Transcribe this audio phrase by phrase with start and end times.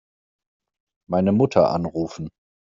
[1.07, 2.27] Meine Mutter anrufen.